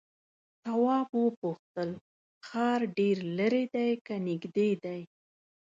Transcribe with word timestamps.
تواب 0.63 1.07
وپوښتل 1.25 1.89
ښار 2.47 2.79
ډېر 2.97 3.17
ليرې 3.37 3.63
دی 3.73 3.89
که 4.05 4.15
نږدې 4.27 4.69
دی؟ 4.83 5.01